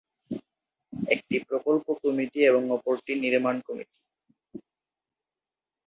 একটি 1.07 1.35
প্রকল্প 1.47 1.85
কমিটি 2.01 2.39
এবং 2.45 2.63
অপরটি 2.71 3.11
নির্মাণ 3.23 3.55
কমিটি। 3.67 3.97